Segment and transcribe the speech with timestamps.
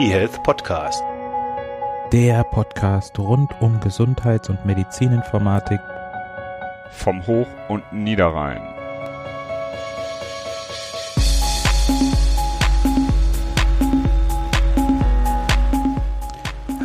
[0.00, 1.02] eHealth Podcast.
[2.10, 5.78] Der Podcast rund um Gesundheits- und Medizininformatik
[6.90, 8.62] vom Hoch- und Niederrhein.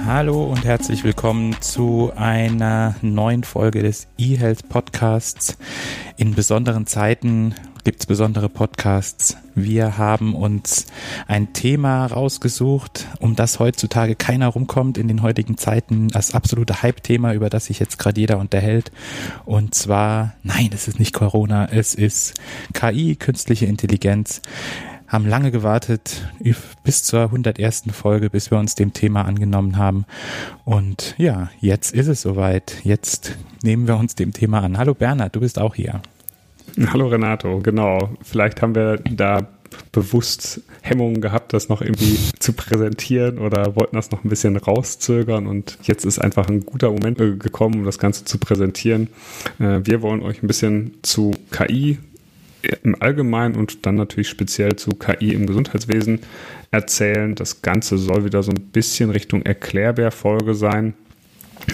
[0.06, 5.58] Hallo und herzlich willkommen zu einer neuen Folge des eHealth Podcasts.
[6.18, 9.38] In besonderen Zeiten gibt es besondere Podcasts.
[9.56, 10.86] Wir haben uns
[11.28, 17.34] ein Thema rausgesucht, um das heutzutage keiner rumkommt in den heutigen Zeiten, das absolute Hype-Thema,
[17.34, 18.92] über das sich jetzt gerade jeder unterhält.
[19.46, 22.34] Und zwar, nein, es ist nicht Corona, es ist
[22.74, 24.42] KI, künstliche Intelligenz
[25.08, 26.30] haben lange gewartet
[26.84, 27.84] bis zur 101.
[27.92, 30.06] Folge, bis wir uns dem Thema angenommen haben.
[30.66, 32.84] Und ja, jetzt ist es soweit.
[32.84, 34.78] Jetzt nehmen wir uns dem Thema an.
[34.78, 36.02] Hallo Bernhard, du bist auch hier.
[36.88, 38.10] Hallo Renato, genau.
[38.22, 39.48] Vielleicht haben wir da
[39.92, 45.48] bewusst Hemmungen gehabt, das noch irgendwie zu präsentieren oder wollten das noch ein bisschen rauszögern
[45.48, 49.10] und jetzt ist einfach ein guter Moment gekommen, um das Ganze zu präsentieren.
[49.60, 51.98] Äh, wir wollen euch ein bisschen zu KI
[52.84, 56.22] im Allgemeinen und dann natürlich speziell zu KI im Gesundheitswesen
[56.72, 57.36] erzählen.
[57.36, 60.94] Das Ganze soll wieder so ein bisschen Richtung Erklärbär-Folge sein.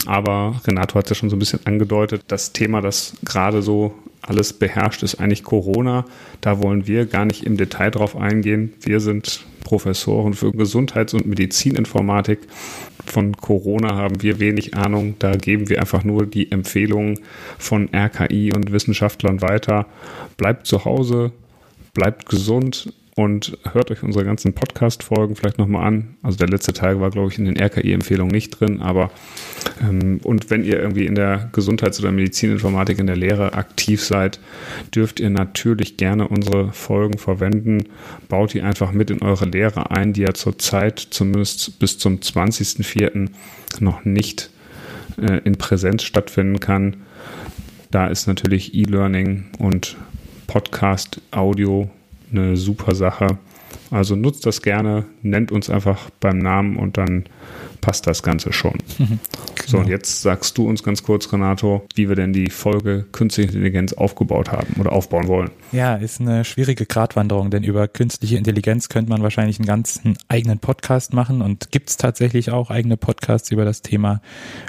[0.06, 4.54] Aber Renato hat ja schon so ein bisschen angedeutet, das Thema, das gerade so alles
[4.54, 6.06] beherrscht, ist eigentlich Corona.
[6.42, 8.74] Da wollen wir gar nicht im Detail drauf eingehen.
[8.82, 12.40] Wir sind Professoren für Gesundheits- und Medizininformatik.
[13.06, 15.16] Von Corona haben wir wenig Ahnung.
[15.20, 17.20] Da geben wir einfach nur die Empfehlungen
[17.58, 19.88] von RKI und Wissenschaftlern weiter.
[20.38, 21.32] Bleibt zu Hause,
[21.94, 26.16] bleibt gesund, und hört euch unsere ganzen Podcast-Folgen vielleicht nochmal an.
[26.24, 29.12] Also der letzte Teil war, glaube ich, in den RKI-Empfehlungen nicht drin, aber
[29.80, 34.40] ähm, und wenn ihr irgendwie in der Gesundheits- oder Medizininformatik in der Lehre aktiv seid,
[34.96, 37.84] dürft ihr natürlich gerne unsere Folgen verwenden.
[38.28, 43.30] Baut die einfach mit in eure Lehre ein, die ja zurzeit zumindest bis zum 20.04.
[43.80, 44.50] noch nicht
[45.22, 46.98] äh, in Präsenz stattfinden kann.
[47.92, 49.96] Da ist natürlich E-Learning und
[50.48, 51.92] Podcast, Audio
[52.32, 53.38] eine super Sache.
[53.90, 57.26] Also nutzt das gerne, nennt uns einfach beim Namen und dann
[57.82, 58.78] passt das Ganze schon.
[58.98, 59.20] Mhm.
[59.68, 63.52] So, und jetzt sagst du uns ganz kurz, Renato, wie wir denn die Folge Künstliche
[63.52, 65.52] Intelligenz aufgebaut haben oder aufbauen wollen.
[65.74, 70.60] Ja, ist eine schwierige Gratwanderung, denn über künstliche Intelligenz könnte man wahrscheinlich einen ganzen eigenen
[70.60, 74.22] Podcast machen und gibt es tatsächlich auch eigene Podcasts über das Thema.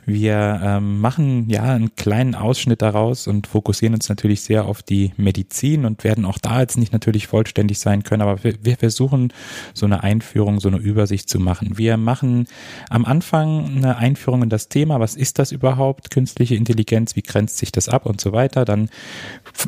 [0.07, 5.13] Wir ähm, machen ja einen kleinen Ausschnitt daraus und fokussieren uns natürlich sehr auf die
[5.17, 9.33] Medizin und werden auch da jetzt nicht natürlich vollständig sein können, aber wir, wir versuchen
[9.75, 11.79] so eine Einführung, so eine Übersicht zu machen.
[11.79, 12.47] Wir machen
[12.91, 17.59] am Anfang eine Einführung in das Thema, was ist das überhaupt, künstliche Intelligenz, wie grenzt
[17.59, 18.65] sich das ab und so weiter.
[18.65, 18.89] Dann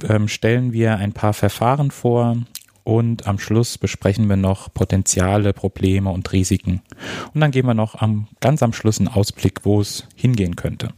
[0.08, 2.36] ähm, stellen wir ein paar Verfahren vor
[2.84, 6.82] und am Schluss besprechen wir noch Potenziale, Probleme und Risiken.
[7.32, 10.90] Und dann geben wir noch am, ganz am Schluss einen Ausblick, wo es hingehen könnte.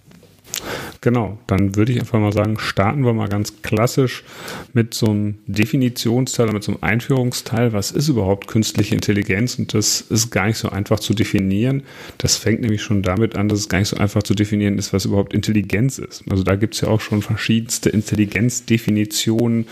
[1.00, 4.24] Genau, dann würde ich einfach mal sagen, starten wir mal ganz klassisch
[4.72, 7.72] mit so einem Definitionsteil, mit so einem Einführungsteil.
[7.72, 9.58] Was ist überhaupt künstliche Intelligenz?
[9.58, 11.82] Und das ist gar nicht so einfach zu definieren.
[12.18, 14.92] Das fängt nämlich schon damit an, dass es gar nicht so einfach zu definieren ist,
[14.92, 16.24] was überhaupt Intelligenz ist.
[16.30, 19.66] Also da gibt es ja auch schon verschiedenste Intelligenzdefinitionen,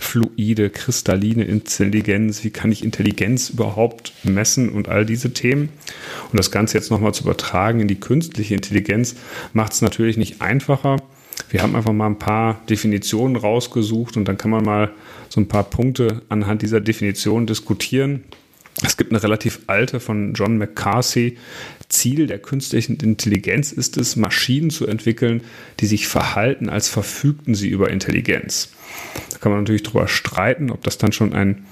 [0.00, 2.42] fluide, kristalline Intelligenz.
[2.42, 5.68] Wie kann ich Intelligenz überhaupt messen und all diese Themen?
[6.30, 9.14] Und das Ganze jetzt nochmal zu übertragen in die künstliche Intelligenz
[9.52, 10.96] macht es natürlich nicht einfacher.
[11.48, 14.90] Wir haben einfach mal ein paar Definitionen rausgesucht und dann kann man mal
[15.28, 18.24] so ein paar Punkte anhand dieser Definition diskutieren.
[18.82, 21.36] Es gibt eine relativ alte von John McCarthy.
[21.88, 25.42] Ziel der künstlichen Intelligenz ist es, Maschinen zu entwickeln,
[25.80, 28.72] die sich verhalten, als verfügten sie über Intelligenz.
[29.30, 31.66] Da kann man natürlich darüber streiten, ob das dann schon ein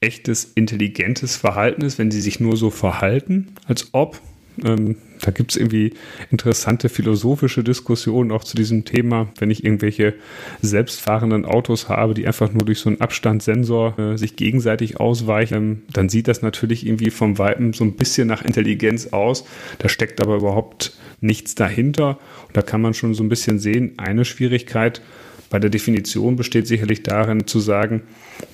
[0.00, 4.20] echtes, intelligentes Verhalten ist, wenn sie sich nur so verhalten, als ob.
[4.64, 4.96] Ähm,
[5.28, 5.92] da gibt es irgendwie
[6.30, 9.28] interessante philosophische Diskussionen auch zu diesem Thema.
[9.38, 10.14] Wenn ich irgendwelche
[10.62, 15.82] selbstfahrenden Autos habe, die einfach nur durch so einen Abstandssensor äh, sich gegenseitig ausweichen, ähm,
[15.92, 19.44] dann sieht das natürlich irgendwie vom Weitem so ein bisschen nach Intelligenz aus.
[19.80, 22.18] Da steckt aber überhaupt nichts dahinter.
[22.46, 25.02] Und da kann man schon so ein bisschen sehen, eine Schwierigkeit
[25.50, 28.02] bei der Definition besteht sicherlich darin zu sagen,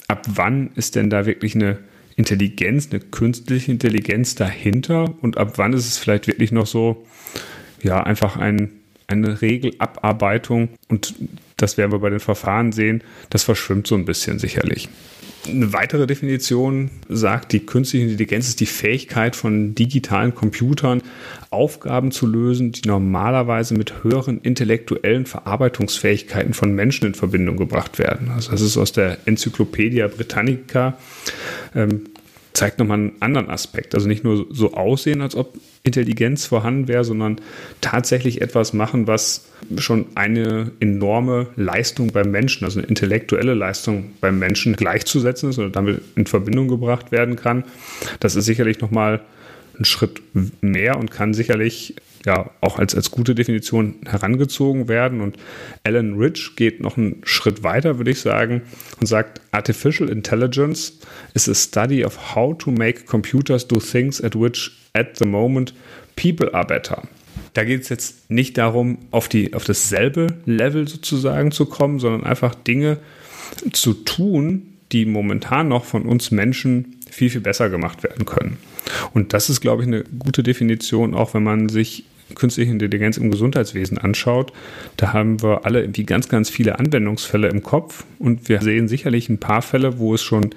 [0.08, 1.78] ab wann ist denn da wirklich eine
[2.16, 5.14] Intelligenz, eine künstliche Intelligenz dahinter?
[5.20, 7.04] Und ab wann ist es vielleicht wirklich noch so,
[7.82, 8.72] ja, einfach ein,
[9.06, 10.70] eine Regelabarbeitung?
[10.88, 11.14] Und
[11.56, 14.88] das werden wir bei den Verfahren sehen, das verschwimmt so ein bisschen sicherlich.
[15.46, 21.02] Eine weitere Definition sagt, die künstliche Intelligenz ist die Fähigkeit von digitalen Computern,
[21.50, 28.30] Aufgaben zu lösen, die normalerweise mit höheren intellektuellen Verarbeitungsfähigkeiten von Menschen in Verbindung gebracht werden.
[28.30, 30.96] Also das ist aus der Enzyklopädie Britannica.
[31.74, 32.06] Ähm,
[32.54, 33.94] zeigt nochmal einen anderen Aspekt.
[33.94, 37.40] Also nicht nur so aussehen, als ob Intelligenz vorhanden wäre, sondern
[37.80, 39.46] tatsächlich etwas machen, was
[39.76, 45.68] schon eine enorme Leistung beim Menschen, also eine intellektuelle Leistung beim Menschen gleichzusetzen ist oder
[45.68, 47.64] damit in Verbindung gebracht werden kann.
[48.20, 49.20] Das ist sicherlich nochmal
[49.78, 50.22] ein Schritt
[50.60, 55.20] mehr und kann sicherlich ja auch als, als gute Definition herangezogen werden.
[55.20, 55.36] Und
[55.84, 58.62] Alan Rich geht noch einen Schritt weiter, würde ich sagen,
[59.00, 60.98] und sagt, Artificial Intelligence
[61.34, 65.74] is a study of how to make computers do things at which at the moment
[66.16, 67.02] people are better.
[67.52, 72.24] Da geht es jetzt nicht darum, auf, die, auf dasselbe Level sozusagen zu kommen, sondern
[72.24, 72.98] einfach Dinge
[73.72, 78.58] zu tun, die momentan noch von uns Menschen viel, viel besser gemacht werden können.
[79.12, 82.04] Und das ist, glaube ich, eine gute Definition, auch wenn man sich
[82.34, 84.52] künstliche Intelligenz im Gesundheitswesen anschaut,
[84.96, 89.28] da haben wir alle irgendwie ganz, ganz viele Anwendungsfälle im Kopf und wir sehen sicherlich
[89.28, 90.50] ein paar Fälle, wo es schon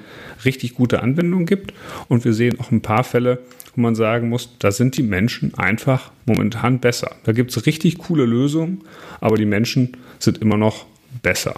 [0.45, 1.73] richtig gute Anwendungen gibt
[2.07, 3.39] und wir sehen auch ein paar Fälle,
[3.75, 7.15] wo man sagen muss, da sind die Menschen einfach momentan besser.
[7.23, 8.81] Da gibt es richtig coole Lösungen,
[9.21, 10.85] aber die Menschen sind immer noch
[11.21, 11.55] besser.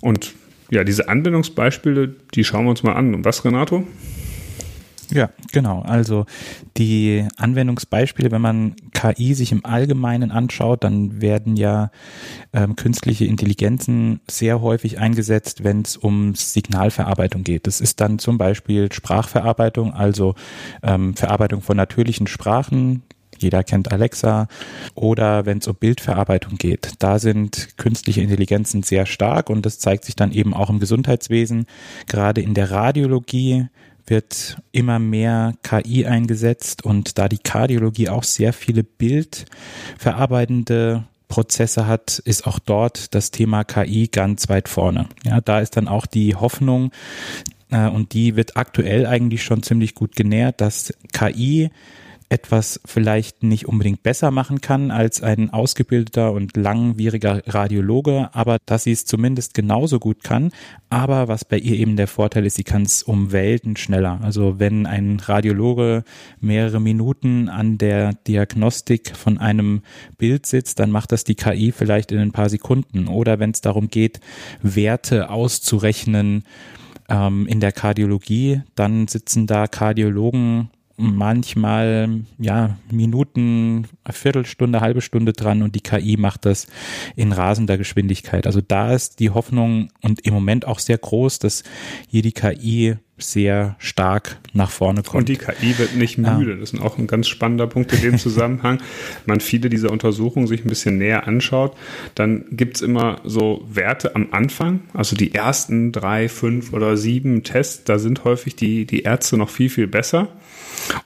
[0.00, 0.34] Und
[0.70, 3.14] ja, diese Anwendungsbeispiele, die schauen wir uns mal an.
[3.14, 3.86] Und was, Renato?
[5.10, 5.82] Ja, genau.
[5.82, 6.26] Also
[6.76, 11.90] die Anwendungsbeispiele, wenn man KI sich im Allgemeinen anschaut, dann werden ja
[12.52, 17.66] ähm, künstliche Intelligenzen sehr häufig eingesetzt, wenn es um Signalverarbeitung geht.
[17.66, 20.34] Das ist dann zum Beispiel Sprachverarbeitung, also
[20.82, 23.02] ähm, Verarbeitung von natürlichen Sprachen,
[23.42, 24.48] jeder kennt Alexa.
[24.94, 30.04] Oder wenn es um Bildverarbeitung geht, da sind künstliche Intelligenzen sehr stark und das zeigt
[30.04, 31.66] sich dann eben auch im Gesundheitswesen.
[32.06, 33.66] Gerade in der Radiologie
[34.06, 42.20] wird immer mehr KI eingesetzt und da die Kardiologie auch sehr viele bildverarbeitende Prozesse hat,
[42.24, 45.08] ist auch dort das Thema KI ganz weit vorne.
[45.24, 46.90] Ja, da ist dann auch die Hoffnung,
[47.70, 51.70] äh, und die wird aktuell eigentlich schon ziemlich gut genährt, dass KI
[52.30, 58.84] etwas vielleicht nicht unbedingt besser machen kann als ein ausgebildeter und langwieriger Radiologe, aber dass
[58.84, 60.52] sie es zumindest genauso gut kann.
[60.90, 64.20] Aber was bei ihr eben der Vorteil ist, sie kann es um Welten schneller.
[64.22, 66.04] Also wenn ein Radiologe
[66.40, 69.82] mehrere Minuten an der Diagnostik von einem
[70.16, 73.08] Bild sitzt, dann macht das die KI vielleicht in ein paar Sekunden.
[73.08, 74.20] Oder wenn es darum geht,
[74.62, 76.44] Werte auszurechnen,
[77.08, 85.32] ähm, in der Kardiologie, dann sitzen da Kardiologen manchmal ja Minuten, eine Viertelstunde, halbe Stunde
[85.32, 86.66] dran und die KI macht das
[87.16, 88.46] in rasender Geschwindigkeit.
[88.46, 91.64] Also da ist die Hoffnung und im Moment auch sehr groß, dass
[92.08, 95.14] hier die KI sehr stark nach vorne kommt.
[95.14, 96.56] Und die KI wird nicht müde.
[96.56, 98.78] Das ist auch ein ganz spannender Punkt in dem Zusammenhang.
[99.24, 101.76] Wenn man viele dieser Untersuchungen sich ein bisschen näher anschaut,
[102.14, 107.84] dann gibt's immer so Werte am Anfang, also die ersten drei, fünf oder sieben Tests,
[107.84, 110.28] da sind häufig die, die Ärzte noch viel, viel besser.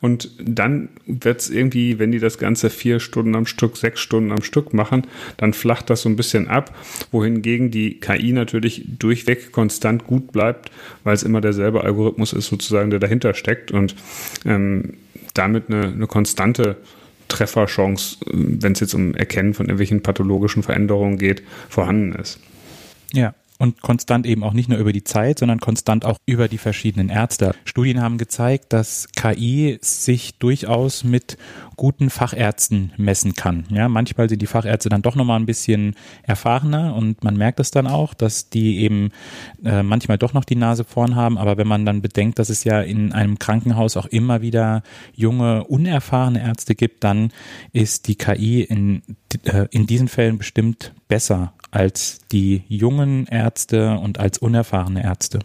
[0.01, 4.33] Und dann wird es irgendwie, wenn die das Ganze vier Stunden am Stück, sechs Stunden
[4.33, 5.07] am Stück machen,
[5.37, 6.75] dann flacht das so ein bisschen ab,
[7.11, 10.71] wohingegen die KI natürlich durchweg konstant gut bleibt,
[11.05, 13.95] weil es immer derselbe Algorithmus ist sozusagen, der dahinter steckt und
[14.45, 14.95] ähm,
[15.35, 16.77] damit eine, eine konstante
[17.29, 22.39] Trefferchance, wenn es jetzt um Erkennen von irgendwelchen pathologischen Veränderungen geht, vorhanden ist.
[23.13, 26.59] Ja, und konstant eben auch nicht nur über die Zeit, sondern konstant auch über die
[26.59, 27.55] verschiedenen Ärzte.
[27.65, 31.39] Studien haben gezeigt, dass KI sich durchaus mit
[31.77, 33.65] guten Fachärzten messen kann.
[33.69, 37.71] Ja, manchmal sind die Fachärzte dann doch nochmal ein bisschen erfahrener und man merkt es
[37.71, 39.11] dann auch, dass die eben
[39.65, 41.39] äh, manchmal doch noch die Nase vorn haben.
[41.39, 44.83] Aber wenn man dann bedenkt, dass es ja in einem Krankenhaus auch immer wieder
[45.15, 47.33] junge, unerfahrene Ärzte gibt, dann
[47.73, 49.03] ist die KI in,
[49.45, 55.41] äh, in diesen Fällen bestimmt besser als die jungen Ärzte und als unerfahrene Ärzte.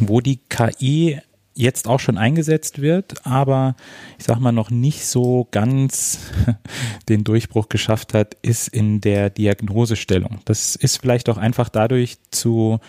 [0.00, 1.20] Wo die KI
[1.54, 3.76] jetzt auch schon eingesetzt wird, aber
[4.18, 6.18] ich sag mal noch nicht so ganz
[7.08, 10.40] den Durchbruch geschafft hat, ist in der Diagnosestellung.
[10.46, 12.80] Das ist vielleicht auch einfach dadurch zu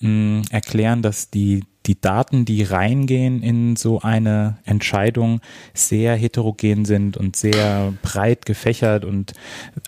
[0.00, 5.40] mh, mm, erklären, dass die die Daten, die reingehen in so eine Entscheidung,
[5.74, 9.04] sehr heterogen sind und sehr breit gefächert.
[9.04, 9.32] Und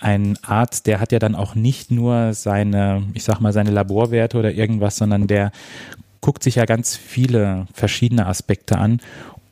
[0.01, 4.39] ein Arzt, der hat ja dann auch nicht nur seine, ich sag mal, seine Laborwerte
[4.39, 5.53] oder irgendwas, sondern der
[6.21, 9.01] guckt sich ja ganz viele verschiedene Aspekte an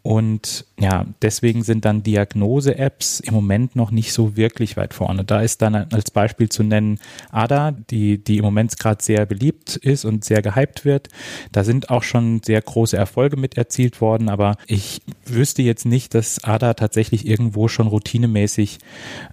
[0.02, 5.25] und ja, deswegen sind dann Diagnose-Apps im Moment noch nicht so wirklich weit vorne.
[5.25, 6.99] Da ist dann als Beispiel zu nennen
[7.30, 11.09] ADA, die, die im Moment gerade sehr beliebt ist und sehr gehypt wird.
[11.52, 16.14] Da sind auch schon sehr große Erfolge mit erzielt worden, aber ich wüsste jetzt nicht,
[16.14, 18.78] dass ADA tatsächlich irgendwo schon routinemäßig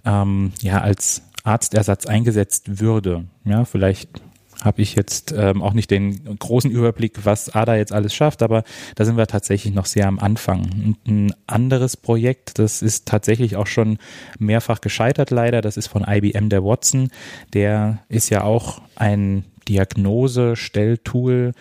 [0.04, 3.24] ähm, ja als Arztersatz eingesetzt würde.
[3.44, 4.20] Ja, vielleicht
[4.62, 8.62] habe ich jetzt ähm, auch nicht den großen Überblick, was ADA jetzt alles schafft, aber
[8.94, 10.60] da sind wir tatsächlich noch sehr am Anfang.
[10.60, 13.98] Und ein anderes Projekt, das ist tatsächlich auch schon
[14.38, 17.08] mehrfach gescheitert leider, das ist von IBM der Watson.
[17.54, 21.52] Der ist ja auch ein Diagnose-Stelltool.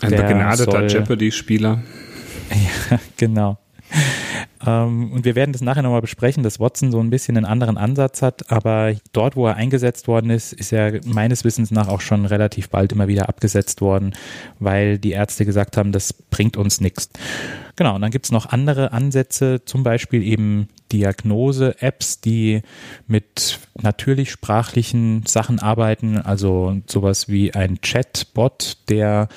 [0.00, 1.82] Ein begnadeter Jeopardy-Spieler.
[2.90, 3.61] Ja, genau.
[4.64, 7.76] Ähm, und wir werden das nachher nochmal besprechen, dass Watson so ein bisschen einen anderen
[7.76, 12.00] Ansatz hat, aber dort, wo er eingesetzt worden ist, ist er meines Wissens nach auch
[12.00, 14.12] schon relativ bald immer wieder abgesetzt worden,
[14.60, 17.10] weil die Ärzte gesagt haben, das bringt uns nichts.
[17.74, 22.60] Genau, und dann gibt es noch andere Ansätze, zum Beispiel eben Diagnose-Apps, die
[23.06, 29.28] mit natürlich sprachlichen Sachen arbeiten, also sowas wie ein Chatbot, der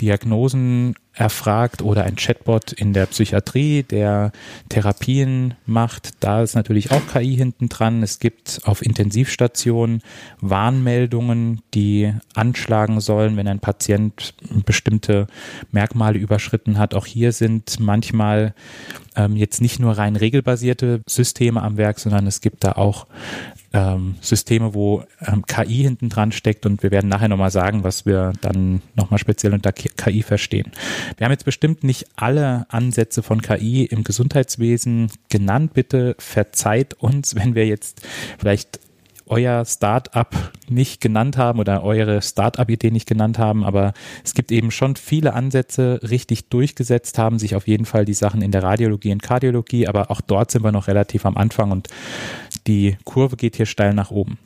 [0.00, 4.32] Diagnosen erfragt oder ein Chatbot in der Psychiatrie, der
[4.70, 6.10] Therapien macht.
[6.20, 8.02] Da ist natürlich auch KI hinten dran.
[8.02, 10.02] Es gibt auf Intensivstationen
[10.40, 15.26] Warnmeldungen, die anschlagen sollen, wenn ein Patient bestimmte
[15.70, 16.94] Merkmale überschritten hat.
[16.94, 18.54] Auch hier sind manchmal
[19.14, 23.06] ähm, jetzt nicht nur rein regelbasierte Systeme am Werk, sondern es gibt da auch
[23.72, 28.06] ähm, Systeme, wo ähm, KI hinten dran steckt und wir werden nachher nochmal sagen, was
[28.06, 30.72] wir dann nochmal speziell unter KI verstehen.
[31.16, 35.74] Wir haben jetzt bestimmt nicht alle Ansätze von KI im Gesundheitswesen genannt.
[35.74, 38.02] Bitte verzeiht uns, wenn wir jetzt
[38.38, 38.80] vielleicht
[39.26, 40.28] euer Startup
[40.68, 43.92] nicht genannt haben oder eure Startup-Idee nicht genannt haben, aber
[44.24, 48.42] es gibt eben schon viele Ansätze, richtig durchgesetzt haben sich auf jeden Fall die Sachen
[48.42, 51.88] in der Radiologie und Kardiologie, aber auch dort sind wir noch relativ am Anfang und
[52.66, 54.38] die Kurve geht hier steil nach oben.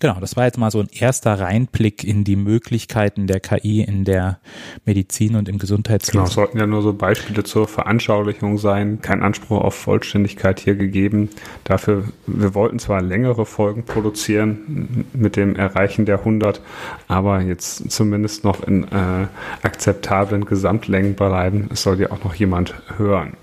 [0.00, 4.04] Genau, das war jetzt mal so ein erster Reinblick in die Möglichkeiten der KI in
[4.04, 4.38] der
[4.84, 6.20] Medizin und im Gesundheitswesen.
[6.20, 9.00] Genau, sollten ja nur so Beispiele zur Veranschaulichung sein.
[9.00, 11.30] Kein Anspruch auf Vollständigkeit hier gegeben.
[11.64, 16.60] Dafür, wir wollten zwar längere Folgen produzieren mit dem Erreichen der 100,
[17.08, 19.26] aber jetzt zumindest noch in äh,
[19.62, 21.68] akzeptablen Gesamtlängen bleiben.
[21.72, 23.36] Es soll ja auch noch jemand hören.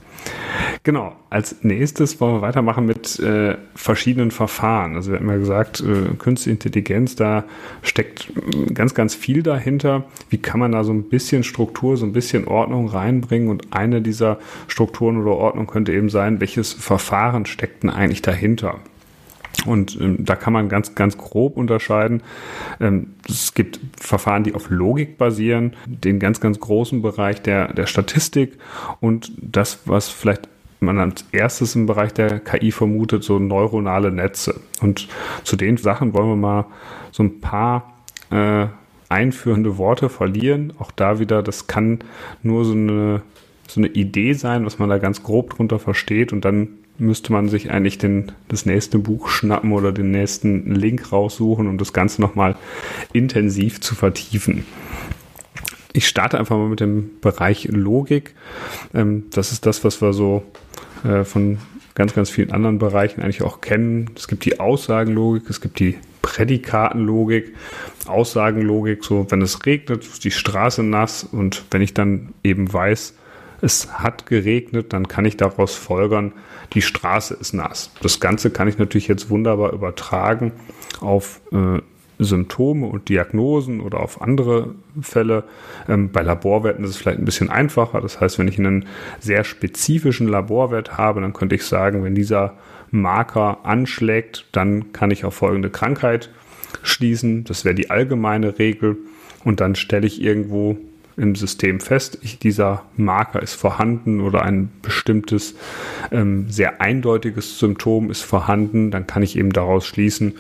[0.83, 4.95] Genau, als nächstes wollen wir weitermachen mit äh, verschiedenen Verfahren.
[4.95, 7.43] Also wir haben ja gesagt, äh, Künstliche Intelligenz, da
[7.81, 10.03] steckt äh, ganz, ganz viel dahinter.
[10.29, 13.49] Wie kann man da so ein bisschen Struktur, so ein bisschen Ordnung reinbringen?
[13.49, 18.79] Und eine dieser Strukturen oder Ordnung könnte eben sein, welches Verfahren steckt denn eigentlich dahinter?
[19.65, 22.21] Und ähm, da kann man ganz, ganz grob unterscheiden.
[22.79, 27.87] Ähm, es gibt Verfahren, die auf Logik basieren, den ganz, ganz großen Bereich der, der
[27.87, 28.57] Statistik
[28.99, 30.47] und das, was vielleicht
[30.79, 34.59] man als erstes im Bereich der KI vermutet, so neuronale Netze.
[34.81, 35.07] Und
[35.43, 36.65] zu den Sachen wollen wir mal
[37.11, 37.93] so ein paar
[38.29, 38.67] äh,
[39.09, 40.73] einführende Worte verlieren.
[40.79, 41.99] Auch da wieder, das kann
[42.43, 43.21] nur so eine,
[43.67, 47.49] so eine Idee sein, was man da ganz grob drunter versteht und dann müsste man
[47.49, 52.21] sich eigentlich den, das nächste Buch schnappen oder den nächsten Link raussuchen, um das Ganze
[52.21, 52.55] nochmal
[53.13, 54.65] intensiv zu vertiefen.
[55.93, 58.35] Ich starte einfach mal mit dem Bereich Logik.
[58.93, 60.43] Ähm, das ist das, was wir so
[61.03, 61.57] äh, von
[61.95, 64.11] ganz, ganz vielen anderen Bereichen eigentlich auch kennen.
[64.15, 67.55] Es gibt die Aussagenlogik, es gibt die Prädikatenlogik,
[68.07, 73.13] Aussagenlogik, so wenn es regnet, ist die Straße nass und wenn ich dann eben weiß,
[73.61, 76.33] es hat geregnet, dann kann ich daraus folgern,
[76.73, 77.91] die Straße ist nass.
[78.01, 80.51] Das Ganze kann ich natürlich jetzt wunderbar übertragen
[80.99, 81.81] auf äh,
[82.17, 85.43] Symptome und Diagnosen oder auf andere Fälle.
[85.89, 88.01] Ähm, bei Laborwerten ist es vielleicht ein bisschen einfacher.
[88.01, 88.85] Das heißt, wenn ich einen
[89.19, 92.53] sehr spezifischen Laborwert habe, dann könnte ich sagen, wenn dieser
[92.91, 96.29] Marker anschlägt, dann kann ich auf folgende Krankheit
[96.83, 97.43] schließen.
[97.43, 98.97] Das wäre die allgemeine Regel.
[99.43, 100.77] Und dann stelle ich irgendwo
[101.17, 105.55] im System fest, ich, dieser Marker ist vorhanden oder ein bestimmtes
[106.11, 110.35] ähm, sehr eindeutiges Symptom ist vorhanden, dann kann ich eben daraus schließen,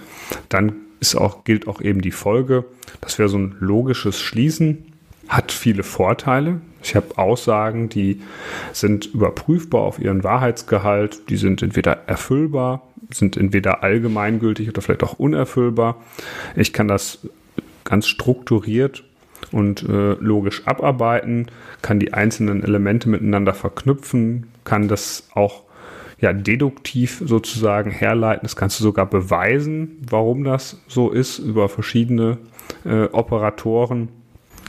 [0.49, 2.65] dann ist auch, gilt auch eben die Folge.
[3.01, 4.93] Das wäre so ein logisches Schließen,
[5.27, 6.61] hat viele Vorteile.
[6.83, 8.21] Ich habe Aussagen, die
[8.73, 15.13] sind überprüfbar auf ihren Wahrheitsgehalt, die sind entweder erfüllbar, sind entweder allgemeingültig oder vielleicht auch
[15.13, 16.01] unerfüllbar.
[16.55, 17.19] Ich kann das
[17.83, 19.03] ganz strukturiert
[19.55, 21.47] und äh, logisch abarbeiten,
[21.81, 25.63] kann die einzelnen Elemente miteinander verknüpfen, kann das auch
[26.19, 28.43] ja, deduktiv sozusagen herleiten.
[28.43, 32.37] Das kannst du sogar beweisen, warum das so ist, über verschiedene
[32.83, 34.09] äh, Operatoren.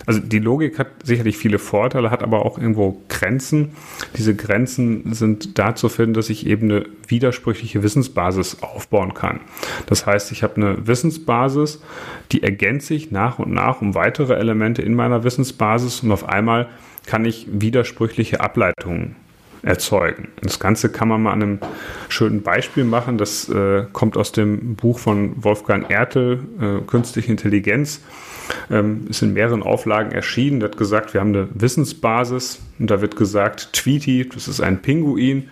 [0.07, 3.73] Also die Logik hat sicherlich viele Vorteile, hat aber auch irgendwo Grenzen.
[4.17, 9.41] Diese Grenzen sind da zu finden, dass ich eben eine widersprüchliche Wissensbasis aufbauen kann.
[9.87, 11.83] Das heißt, ich habe eine Wissensbasis,
[12.31, 16.69] die ergänze ich nach und nach um weitere Elemente in meiner Wissensbasis und auf einmal
[17.05, 19.17] kann ich widersprüchliche Ableitungen
[19.63, 20.29] erzeugen.
[20.43, 21.59] Das Ganze kann man mal an einem
[22.09, 23.19] schönen Beispiel machen.
[23.19, 28.01] Das äh, kommt aus dem Buch von Wolfgang Ertel, äh, Künstliche Intelligenz.
[28.71, 30.63] Ähm, ist in mehreren Auflagen erschienen.
[30.63, 35.49] Hat gesagt, wir haben eine Wissensbasis und da wird gesagt, Tweety, das ist ein Pinguin.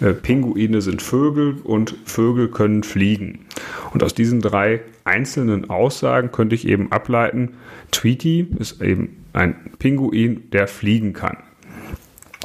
[0.00, 3.46] Äh, Pinguine sind Vögel und Vögel können fliegen.
[3.92, 7.54] Und aus diesen drei einzelnen Aussagen könnte ich eben ableiten,
[7.90, 11.38] Tweety ist eben ein Pinguin, der fliegen kann.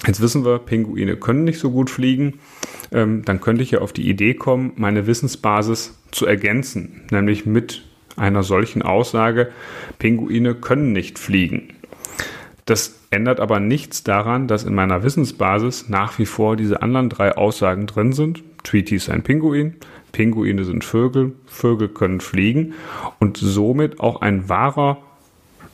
[0.05, 2.39] Jetzt wissen wir, Pinguine können nicht so gut fliegen.
[2.91, 7.83] Ähm, dann könnte ich ja auf die Idee kommen, meine Wissensbasis zu ergänzen, nämlich mit
[8.15, 9.51] einer solchen Aussage,
[9.99, 11.73] Pinguine können nicht fliegen.
[12.65, 17.35] Das ändert aber nichts daran, dass in meiner Wissensbasis nach wie vor diese anderen drei
[17.37, 18.43] Aussagen drin sind.
[18.63, 19.75] Tweety ist ein Pinguin,
[20.11, 22.73] Pinguine sind Vögel, Vögel können fliegen
[23.19, 24.97] und somit auch ein wahrer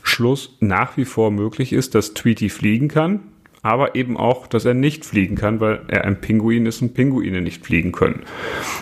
[0.03, 3.21] Schluss nach wie vor möglich ist, dass Tweety fliegen kann,
[3.61, 7.41] aber eben auch, dass er nicht fliegen kann, weil er ein Pinguin ist und Pinguine
[7.41, 8.23] nicht fliegen können.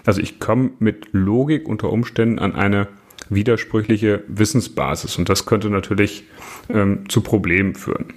[0.05, 2.87] Also ich komme mit Logik unter Umständen an eine
[3.29, 6.23] widersprüchliche Wissensbasis und das könnte natürlich
[6.69, 8.13] ähm, zu Problemen führen.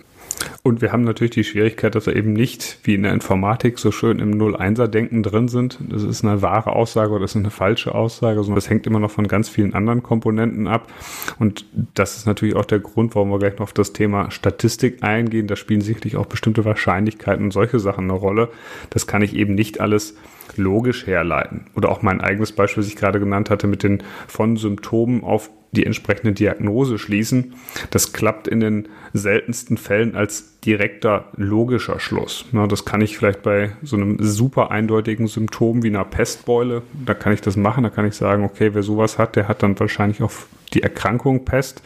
[0.62, 3.90] Und wir haben natürlich die Schwierigkeit, dass wir eben nicht wie in der Informatik so
[3.90, 5.78] schön im Null-Einser-Denken drin sind.
[5.88, 8.98] Das ist eine wahre Aussage oder das ist eine falsche Aussage, sondern das hängt immer
[8.98, 10.90] noch von ganz vielen anderen Komponenten ab.
[11.38, 11.64] Und
[11.94, 15.46] das ist natürlich auch der Grund, warum wir gleich noch auf das Thema Statistik eingehen.
[15.46, 18.48] Da spielen sicherlich auch bestimmte Wahrscheinlichkeiten und solche Sachen eine Rolle.
[18.90, 20.16] Das kann ich eben nicht alles
[20.56, 21.66] logisch herleiten.
[21.74, 25.50] Oder auch mein eigenes Beispiel, das ich gerade genannt hatte, mit den von Symptomen auf
[25.72, 27.54] die entsprechende Diagnose schließen.
[27.90, 32.44] Das klappt in den seltensten Fällen als direkter logischer Schluss.
[32.52, 37.14] Na, das kann ich vielleicht bei so einem super eindeutigen Symptom wie einer Pestbeule, da
[37.14, 39.78] kann ich das machen, da kann ich sagen, okay, wer sowas hat, der hat dann
[39.78, 40.32] wahrscheinlich auch
[40.72, 41.82] die Erkrankung Pest.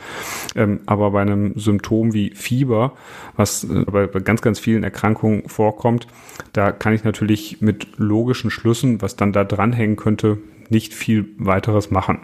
[0.55, 2.93] Ähm, aber bei einem Symptom wie Fieber,
[3.35, 6.07] was äh, bei, bei ganz, ganz vielen Erkrankungen vorkommt,
[6.53, 11.91] da kann ich natürlich mit logischen Schlüssen, was dann da dranhängen könnte, nicht viel weiteres
[11.91, 12.21] machen.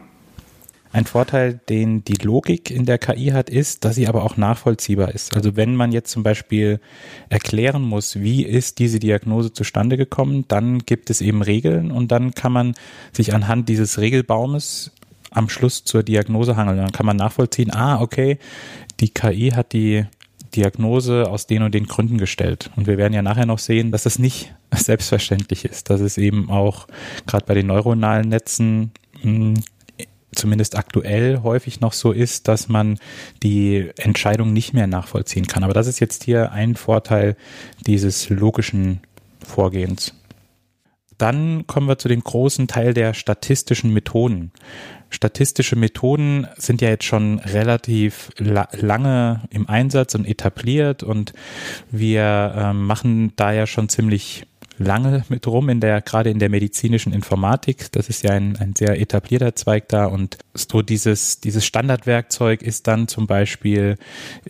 [0.92, 5.14] Ein Vorteil, den die Logik in der KI hat, ist, dass sie aber auch nachvollziehbar
[5.14, 5.34] ist.
[5.34, 6.80] Also wenn man jetzt zum Beispiel
[7.30, 12.34] erklären muss, wie ist diese Diagnose zustande gekommen, dann gibt es eben Regeln und dann
[12.34, 12.74] kann man
[13.12, 14.92] sich anhand dieses Regelbaumes
[15.30, 16.76] am Schluss zur Diagnose hangeln.
[16.76, 18.38] Dann kann man nachvollziehen, ah, okay,
[19.00, 20.04] die KI hat die
[20.54, 22.70] Diagnose aus den und den Gründen gestellt.
[22.76, 26.50] Und wir werden ja nachher noch sehen, dass das nicht selbstverständlich ist, dass es eben
[26.50, 26.86] auch
[27.26, 29.54] gerade bei den neuronalen Netzen hm,
[30.34, 32.98] zumindest aktuell häufig noch so ist, dass man
[33.42, 35.64] die Entscheidung nicht mehr nachvollziehen kann.
[35.64, 37.36] Aber das ist jetzt hier ein Vorteil
[37.86, 39.00] dieses logischen
[39.44, 40.14] Vorgehens.
[41.18, 44.50] Dann kommen wir zu dem großen Teil der statistischen Methoden.
[45.10, 51.34] Statistische Methoden sind ja jetzt schon relativ la lange im Einsatz und etabliert und
[51.90, 54.46] wir ähm, machen da ja schon ziemlich
[54.82, 57.90] lange mit rum in der, gerade in der medizinischen Informatik.
[57.92, 62.86] Das ist ja ein, ein sehr etablierter Zweig da und so dieses, dieses Standardwerkzeug ist
[62.86, 63.96] dann zum Beispiel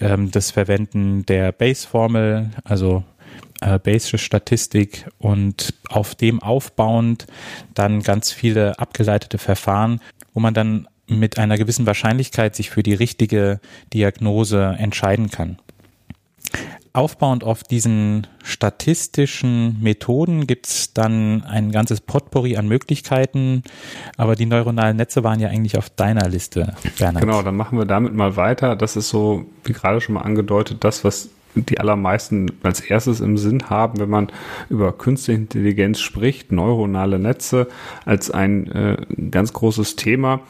[0.01, 3.05] ähm, das Verwenden der Base-Formel, also
[3.61, 7.27] äh, Bayesche Statistik und auf dem aufbauend
[7.75, 10.01] dann ganz viele abgeleitete Verfahren,
[10.35, 13.61] wo man dann mit einer gewissen Wahrscheinlichkeit sich für die richtige
[13.93, 15.59] Diagnose entscheiden kann
[16.93, 23.63] aufbauend auf diesen statistischen Methoden gibt es dann ein ganzes Potpourri an Möglichkeiten,
[24.17, 27.25] aber die neuronalen Netze waren ja eigentlich auf deiner Liste, Bernhard.
[27.25, 28.77] Genau, dann machen wir damit mal weiter.
[28.77, 33.37] Das ist so, wie gerade schon mal angedeutet, das, was die allermeisten als erstes im
[33.37, 34.33] Sinn haben, wenn man
[34.71, 37.69] über künstliche Intelligenz spricht, neuronale Netze
[38.05, 38.97] als ein äh,
[39.31, 40.41] ganz großes Thema.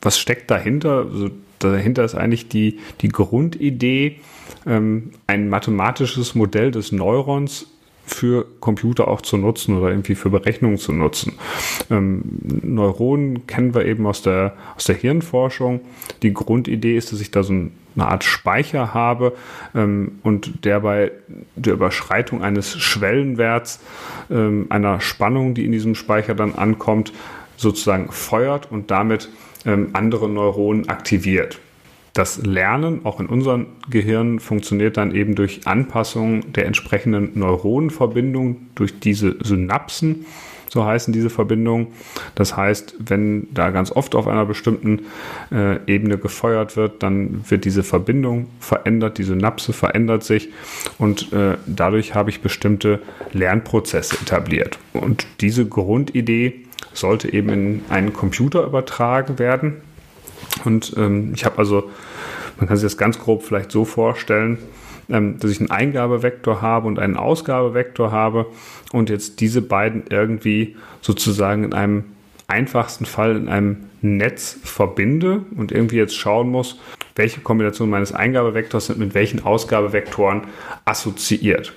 [0.00, 1.06] Was steckt dahinter?
[1.10, 4.20] Also dahinter ist eigentlich die, die Grundidee,
[4.66, 7.66] ähm, ein mathematisches Modell des Neurons
[8.06, 11.32] für Computer auch zu nutzen oder irgendwie für Berechnungen zu nutzen.
[11.90, 12.22] Ähm,
[12.62, 15.80] Neuronen kennen wir eben aus der, aus der Hirnforschung.
[16.22, 19.32] Die Grundidee ist, dass ich da so ein, eine Art Speicher habe
[19.74, 21.12] ähm, und der bei
[21.56, 23.80] der Überschreitung eines Schwellenwerts,
[24.30, 27.12] ähm, einer Spannung, die in diesem Speicher dann ankommt,
[27.56, 29.30] sozusagen feuert und damit
[29.64, 31.58] andere Neuronen aktiviert.
[32.14, 39.00] Das Lernen, auch in unserem Gehirn, funktioniert dann eben durch Anpassung der entsprechenden Neuronenverbindung, durch
[39.00, 40.24] diese Synapsen,
[40.74, 41.88] so heißen diese Verbindungen.
[42.36, 45.06] Das heißt, wenn da ganz oft auf einer bestimmten
[45.50, 50.50] äh, Ebene gefeuert wird, dann wird diese Verbindung verändert, die Synapse verändert sich
[50.98, 53.00] und äh, dadurch habe ich bestimmte
[53.32, 54.78] Lernprozesse etabliert.
[54.92, 59.82] Und diese Grundidee sollte eben in einen Computer übertragen werden
[60.64, 61.90] und ähm, ich habe also,
[62.58, 64.58] man kann sich das ganz grob vielleicht so vorstellen,
[65.08, 68.46] ähm, dass ich einen Eingabevektor habe und einen Ausgabevektor habe
[68.92, 72.04] und jetzt diese beiden irgendwie sozusagen in einem
[72.46, 76.78] einfachsten Fall in einem Netz verbinde und irgendwie jetzt schauen muss,
[77.16, 80.42] welche Kombination meines Eingabevektors sind mit welchen Ausgabevektoren
[80.84, 81.72] assoziiert.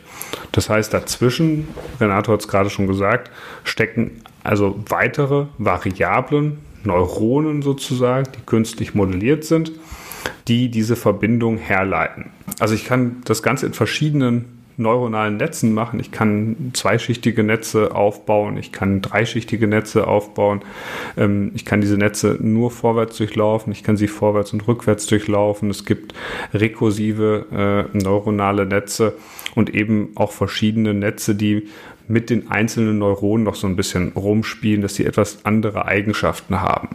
[0.51, 1.69] Das heißt, dazwischen,
[2.01, 3.32] Renato hat es gerade schon gesagt,
[3.63, 9.74] stecken also weitere Variablen, Neuronen sozusagen, die künstlich modelliert sind,
[10.48, 12.32] die diese Verbindung herleiten.
[12.58, 16.00] Also ich kann das Ganze in verschiedenen neuronalen Netzen machen.
[16.00, 20.62] Ich kann zweischichtige Netze aufbauen, ich kann dreischichtige Netze aufbauen.
[21.18, 25.70] Ähm, ich kann diese Netze nur vorwärts durchlaufen, ich kann sie vorwärts und rückwärts durchlaufen.
[25.70, 26.14] Es gibt
[26.54, 29.16] rekursive äh, neuronale Netze
[29.56, 31.68] und eben auch verschiedene Netze, die
[32.08, 36.89] mit den einzelnen Neuronen noch so ein bisschen rumspielen, dass sie etwas andere Eigenschaften haben.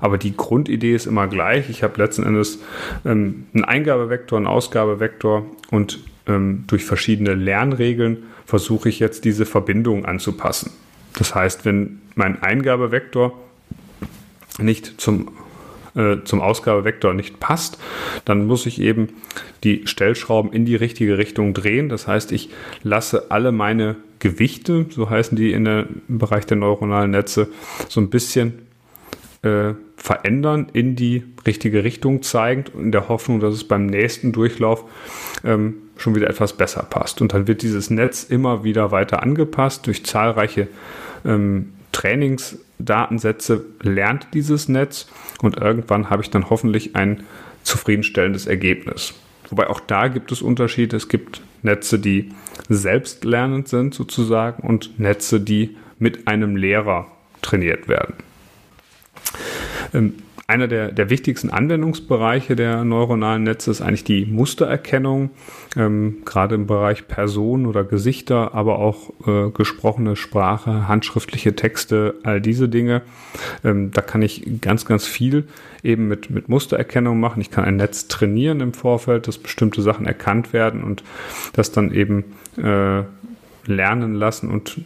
[0.00, 1.70] Aber die Grundidee ist immer gleich.
[1.70, 2.58] Ich habe letzten Endes
[3.04, 10.04] ähm, einen Eingabevektor, einen Ausgabevektor und ähm, durch verschiedene Lernregeln versuche ich jetzt diese Verbindung
[10.04, 10.72] anzupassen.
[11.16, 13.38] Das heißt, wenn mein Eingabevektor
[14.58, 15.30] nicht zum,
[15.94, 17.78] äh, zum Ausgabevektor nicht passt,
[18.24, 19.08] dann muss ich eben
[19.64, 21.88] die Stellschrauben in die richtige Richtung drehen.
[21.88, 22.50] Das heißt, ich
[22.82, 27.48] lasse alle meine Gewichte, so heißen die in der, im Bereich der neuronalen Netze,
[27.88, 28.66] so ein bisschen
[29.42, 34.84] äh, verändern, in die richtige Richtung zeigend, in der Hoffnung, dass es beim nächsten Durchlauf
[35.44, 37.20] ähm, schon wieder etwas besser passt.
[37.20, 40.68] Und dann wird dieses Netz immer wieder weiter angepasst durch zahlreiche
[41.24, 45.08] ähm, Trainingsdatensätze, lernt dieses Netz
[45.42, 47.24] und irgendwann habe ich dann hoffentlich ein
[47.64, 49.14] zufriedenstellendes Ergebnis.
[49.50, 50.96] Wobei auch da gibt es Unterschiede.
[50.96, 52.32] Es gibt Netze, die
[52.68, 57.06] selbstlernend sind sozusagen und Netze, die mit einem Lehrer
[57.42, 58.14] trainiert werden.
[59.94, 60.14] Ähm,
[60.48, 65.28] einer der, der wichtigsten Anwendungsbereiche der neuronalen Netze ist eigentlich die Mustererkennung,
[65.76, 72.40] ähm, gerade im Bereich Personen oder Gesichter, aber auch äh, gesprochene Sprache, handschriftliche Texte, all
[72.40, 73.02] diese Dinge.
[73.62, 75.46] Ähm, da kann ich ganz, ganz viel
[75.82, 77.42] eben mit, mit Mustererkennung machen.
[77.42, 81.04] Ich kann ein Netz trainieren im Vorfeld, dass bestimmte Sachen erkannt werden und
[81.52, 82.24] das dann eben
[82.56, 83.02] äh,
[83.66, 84.80] lernen lassen und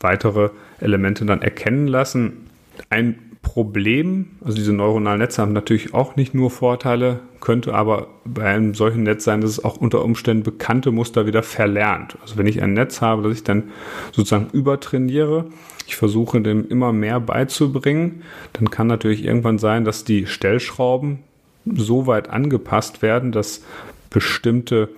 [0.00, 0.48] weitere
[0.80, 2.48] Elemente dann erkennen lassen.
[2.88, 8.46] Ein Problem, also diese neuronalen Netze haben natürlich auch nicht nur Vorteile, könnte aber bei
[8.46, 12.18] einem solchen Netz sein, dass es auch unter Umständen bekannte Muster wieder verlernt.
[12.22, 13.64] Also wenn ich ein Netz habe, das ich dann
[14.10, 15.44] sozusagen übertrainiere,
[15.86, 18.22] ich versuche dem immer mehr beizubringen,
[18.54, 21.18] dann kann natürlich irgendwann sein, dass die Stellschrauben
[21.64, 23.62] so weit angepasst werden, dass
[24.10, 24.88] bestimmte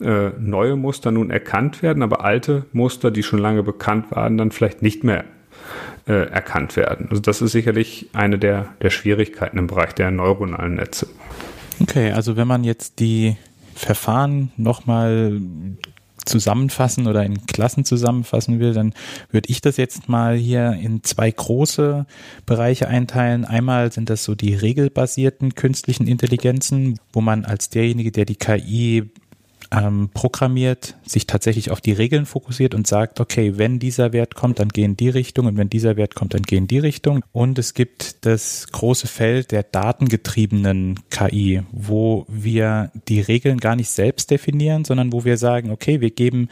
[0.00, 4.52] äh, neue Muster nun erkannt werden, aber alte Muster, die schon lange bekannt waren, dann
[4.52, 5.24] vielleicht nicht mehr
[6.06, 7.08] äh, erkannt werden.
[7.10, 11.08] Also das ist sicherlich eine der, der Schwierigkeiten im Bereich der neuronalen Netze.
[11.80, 13.36] Okay, also wenn man jetzt die
[13.74, 15.40] Verfahren nochmal
[16.24, 18.94] zusammenfassen oder in Klassen zusammenfassen will, dann
[19.30, 22.06] würde ich das jetzt mal hier in zwei große
[22.46, 23.44] Bereiche einteilen.
[23.44, 29.10] Einmal sind das so die regelbasierten künstlichen Intelligenzen, wo man als derjenige, der die KI
[29.70, 34.58] ähm, programmiert, sich tatsächlich auf die Regeln fokussiert und sagt, okay, wenn dieser Wert kommt,
[34.58, 37.24] dann gehen die Richtung und wenn dieser Wert kommt, dann gehen die Richtung.
[37.32, 43.90] Und es gibt das große Feld der datengetriebenen KI, wo wir die Regeln gar nicht
[43.90, 46.48] selbst definieren, sondern wo wir sagen, okay, wir geben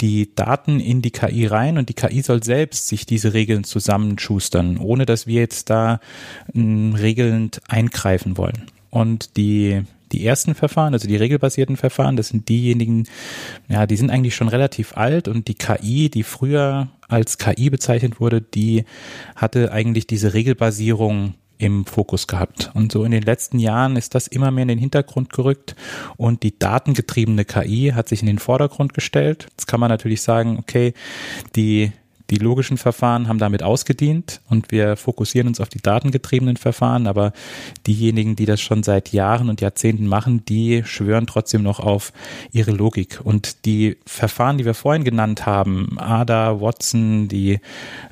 [0.00, 4.78] die Daten in die KI rein und die KI soll selbst sich diese Regeln zusammenschustern,
[4.78, 6.00] ohne dass wir jetzt da
[6.54, 8.66] äh, regelnd eingreifen wollen.
[8.90, 13.06] Und die die ersten Verfahren, also die regelbasierten Verfahren, das sind diejenigen,
[13.68, 18.20] ja, die sind eigentlich schon relativ alt und die KI, die früher als KI bezeichnet
[18.20, 18.84] wurde, die
[19.36, 22.70] hatte eigentlich diese Regelbasierung im Fokus gehabt.
[22.74, 25.76] Und so in den letzten Jahren ist das immer mehr in den Hintergrund gerückt
[26.16, 29.46] und die datengetriebene KI hat sich in den Vordergrund gestellt.
[29.50, 30.94] Jetzt kann man natürlich sagen, okay,
[31.56, 31.92] die
[32.30, 37.32] die logischen Verfahren haben damit ausgedient und wir fokussieren uns auf die datengetriebenen Verfahren, aber
[37.86, 42.12] diejenigen, die das schon seit Jahren und Jahrzehnten machen, die schwören trotzdem noch auf
[42.52, 43.20] ihre Logik.
[43.22, 47.58] Und die Verfahren, die wir vorhin genannt haben, ADA, Watson, die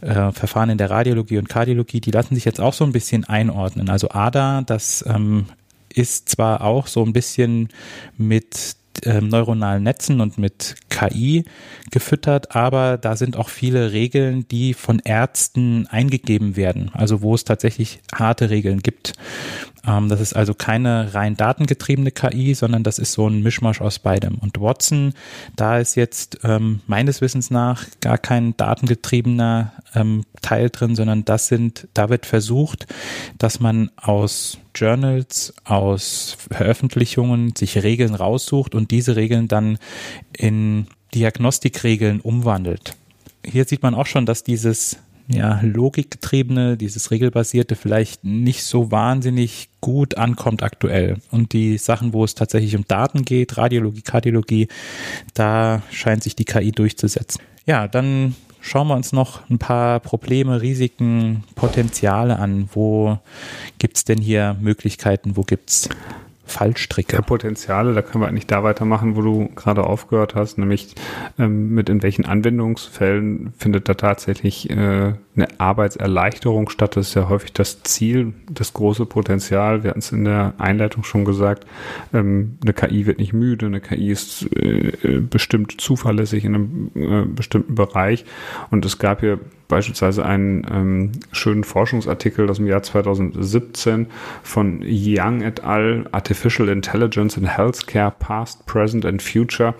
[0.00, 3.24] äh, Verfahren in der Radiologie und Kardiologie, die lassen sich jetzt auch so ein bisschen
[3.24, 3.88] einordnen.
[3.88, 5.46] Also ADA, das ähm,
[5.94, 7.68] ist zwar auch so ein bisschen
[8.16, 11.45] mit ähm, neuronalen Netzen und mit KI
[11.91, 17.45] gefüttert, aber da sind auch viele Regeln, die von Ärzten eingegeben werden, also wo es
[17.45, 19.13] tatsächlich harte Regeln gibt.
[19.87, 23.99] Ähm, das ist also keine rein datengetriebene KI, sondern das ist so ein Mischmasch aus
[23.99, 24.37] beidem.
[24.39, 25.15] Und Watson,
[25.57, 31.49] da ist jetzt ähm, meines Wissens nach gar kein datengetriebener ähm, Teil drin, sondern das
[31.49, 32.87] sind, da wird versucht,
[33.39, 39.79] dass man aus Journals, aus Veröffentlichungen sich Regeln raussucht und diese Regeln dann
[40.38, 42.96] in Diagnostikregeln umwandelt.
[43.44, 44.98] Hier sieht man auch schon, dass dieses
[45.31, 51.18] ja, logikgetriebene, dieses regelbasierte vielleicht nicht so wahnsinnig gut ankommt aktuell.
[51.31, 54.68] Und die Sachen, wo es tatsächlich um Daten geht, Radiologie, Kardiologie,
[55.35, 57.42] da scheint sich die KI durchzusetzen.
[57.66, 62.70] Ja, dann schauen wir uns noch ein paar Probleme, Risiken, Potenziale an.
[62.72, 63.18] Wo
[63.79, 65.37] gibt's denn hier Möglichkeiten?
[65.37, 65.90] Wo gibt's
[66.49, 67.17] Fallstricke.
[67.17, 70.95] Ja, Potenziale, da können wir eigentlich da weitermachen, wo du gerade aufgehört hast, nämlich
[71.39, 76.97] ähm, mit in welchen Anwendungsfällen findet da tatsächlich äh, eine Arbeitserleichterung statt.
[76.97, 79.83] Das ist ja häufig das Ziel, das große Potenzial.
[79.83, 81.67] Wir hatten es in der Einleitung schon gesagt,
[82.13, 87.25] ähm, eine KI wird nicht müde, eine KI ist äh, bestimmt zuverlässig in einem äh,
[87.27, 88.25] bestimmten Bereich.
[88.71, 94.07] Und es gab hier beispielsweise einen ähm, schönen Forschungsartikel aus dem Jahr 2017
[94.42, 96.07] von Young et al.
[96.11, 99.74] Artificial Intelligence in Healthcare Past, Present and Future,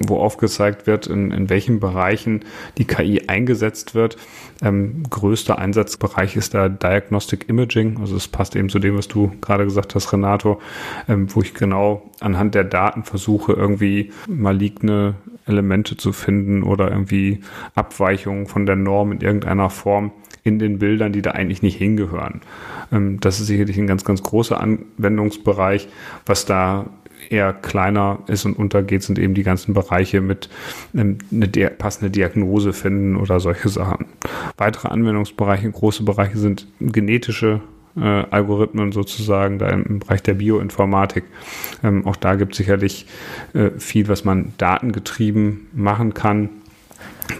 [0.00, 2.44] wo aufgezeigt wird, in, in welchen Bereichen
[2.76, 4.16] die KI eingesetzt wird.
[4.62, 9.30] Ähm, größter Einsatzbereich ist da Diagnostic Imaging, also es passt eben zu dem, was du
[9.40, 10.60] gerade gesagt hast, Renato,
[11.08, 15.14] ähm, wo ich genau anhand der Daten versuche, irgendwie maligne
[15.50, 17.40] Elemente zu finden oder irgendwie
[17.74, 22.40] Abweichungen von der Norm in irgendeiner Form in den Bildern, die da eigentlich nicht hingehören.
[22.92, 25.88] Ähm, das ist sicherlich ein ganz, ganz großer Anwendungsbereich.
[26.26, 26.86] Was da
[27.28, 30.48] eher kleiner ist und untergeht, sind eben die ganzen Bereiche mit
[30.94, 34.06] ähm, eine passende Diagnose finden oder solche Sachen.
[34.56, 37.60] Weitere Anwendungsbereiche, große Bereiche sind genetische
[38.30, 41.24] Algorithmen sozusagen, da im, Bereich der Bioinformatik.
[41.82, 43.06] Ähm, auch da gibt es sicherlich
[43.54, 46.48] äh, viel, was man datengetrieben machen kann.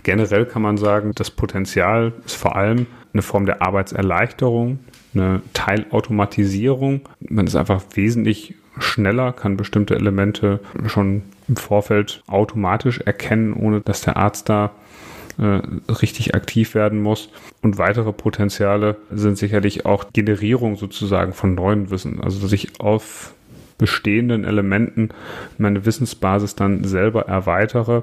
[0.03, 4.79] Generell kann man sagen, das Potenzial ist vor allem eine Form der Arbeitserleichterung,
[5.15, 7.01] eine Teilautomatisierung.
[7.21, 14.03] Man ist einfach wesentlich schneller, kann bestimmte Elemente schon im Vorfeld automatisch erkennen, ohne dass
[14.03, 14.71] der Arzt da
[15.41, 17.31] äh, richtig aktiv werden muss.
[17.63, 22.21] Und weitere Potenziale sind sicherlich auch Generierung sozusagen von neuen Wissen.
[22.21, 23.33] Also dass ich auf
[23.79, 25.09] bestehenden Elementen
[25.57, 28.03] meine Wissensbasis dann selber erweitere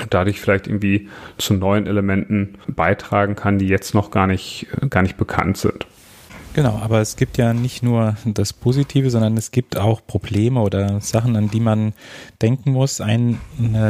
[0.00, 5.02] und dadurch vielleicht irgendwie zu neuen Elementen beitragen kann, die jetzt noch gar nicht, gar
[5.02, 5.86] nicht bekannt sind.
[6.54, 11.00] Genau, aber es gibt ja nicht nur das Positive, sondern es gibt auch Probleme oder
[11.00, 11.94] Sachen, an die man
[12.40, 13.00] denken muss.
[13.00, 13.38] Eine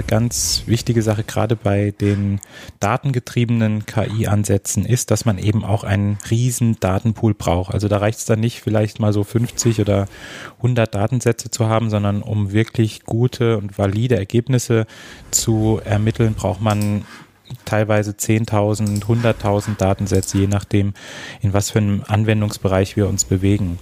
[0.07, 2.41] ganz wichtige Sache gerade bei den
[2.81, 7.75] datengetriebenen KI-Ansätzen ist, dass man eben auch einen riesen Datenpool braucht.
[7.75, 10.07] Also da reicht es dann nicht vielleicht mal so 50 oder
[10.57, 14.87] 100 Datensätze zu haben, sondern um wirklich gute und valide Ergebnisse
[15.31, 17.05] zu ermitteln, braucht man
[17.65, 20.95] teilweise 10.000, 100.000 Datensätze, je nachdem,
[21.41, 23.79] in was für einem Anwendungsbereich wir uns bewegen.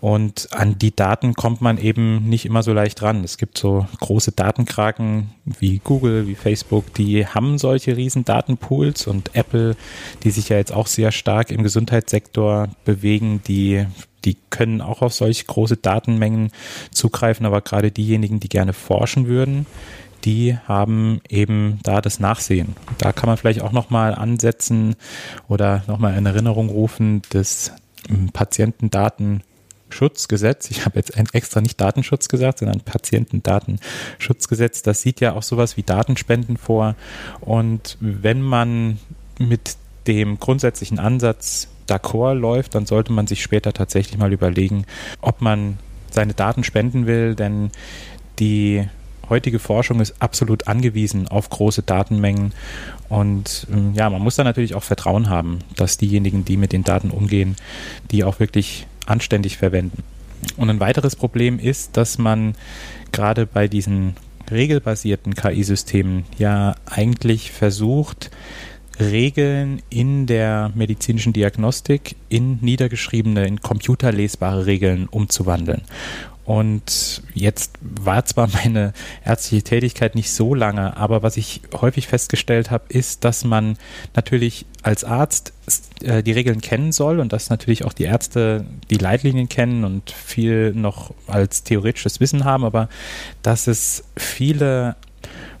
[0.00, 3.24] Und an die Daten kommt man eben nicht immer so leicht ran.
[3.24, 9.34] Es gibt so große Datenkraken wie Google, wie Facebook, die haben solche riesen Datenpools und
[9.34, 9.76] Apple,
[10.22, 13.86] die sich ja jetzt auch sehr stark im Gesundheitssektor bewegen, die
[14.26, 16.50] die können auch auf solch große Datenmengen
[16.90, 19.66] zugreifen, aber gerade diejenigen, die gerne forschen würden,
[20.26, 22.74] die haben eben da das Nachsehen.
[22.98, 24.96] Da kann man vielleicht auch nochmal ansetzen
[25.48, 27.70] oder nochmal in Erinnerung rufen, das
[28.10, 30.72] ähm, Patientendatenschutzgesetz.
[30.72, 34.82] Ich habe jetzt extra nicht Datenschutz gesagt, sondern Patientendatenschutzgesetz.
[34.82, 36.96] Das sieht ja auch sowas wie Datenspenden vor.
[37.40, 38.98] Und wenn man
[39.38, 39.76] mit
[40.08, 44.86] dem grundsätzlichen Ansatz d'accord läuft, dann sollte man sich später tatsächlich mal überlegen,
[45.20, 45.78] ob man
[46.10, 47.70] seine Daten spenden will, denn
[48.40, 48.88] die
[49.28, 52.52] heutige Forschung ist absolut angewiesen auf große Datenmengen.
[53.08, 56.84] Und ähm, ja, man muss da natürlich auch Vertrauen haben, dass diejenigen, die mit den
[56.84, 57.56] Daten umgehen,
[58.10, 60.02] die auch wirklich anständig verwenden.
[60.56, 62.54] Und ein weiteres Problem ist, dass man
[63.12, 64.16] gerade bei diesen
[64.50, 68.30] regelbasierten KI-Systemen ja eigentlich versucht,
[68.98, 75.82] Regeln in der medizinischen Diagnostik in niedergeschriebene, in computerlesbare Regeln umzuwandeln.
[76.46, 78.92] Und jetzt war zwar meine
[79.24, 83.76] ärztliche Tätigkeit nicht so lange, aber was ich häufig festgestellt habe, ist, dass man
[84.14, 85.52] natürlich als Arzt
[86.02, 90.12] äh, die Regeln kennen soll und dass natürlich auch die Ärzte die Leitlinien kennen und
[90.12, 92.88] viel noch als theoretisches Wissen haben, aber
[93.42, 94.94] dass es viele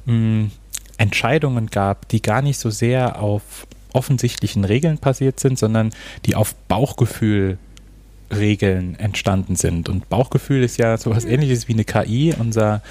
[0.04, 0.50] mh,
[0.98, 5.90] Entscheidungen gab, die gar nicht so sehr auf offensichtlichen Regeln passiert sind, sondern
[6.26, 7.58] die auf Bauchgefühl
[8.30, 9.88] Regeln entstanden sind.
[9.88, 11.32] Und Bauchgefühl ist ja sowas mhm.
[11.32, 12.34] ähnliches wie eine KI.
[12.38, 12.82] Unser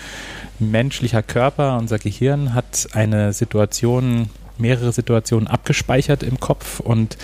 [0.59, 7.17] menschlicher Körper, unser Gehirn hat eine Situation mehrere Situationen abgespeichert im Kopf und